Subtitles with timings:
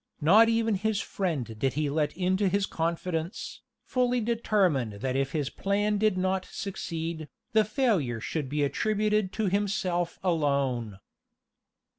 [0.19, 5.51] Not even his friend did he let into his confidence, fully determined that if his
[5.51, 10.97] plan did not succeed, the failure should be attributed to himself alone.